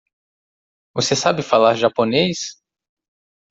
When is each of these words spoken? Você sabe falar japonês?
Você 0.95 1.15
sabe 1.15 1.43
falar 1.43 1.75
japonês? 1.75 2.55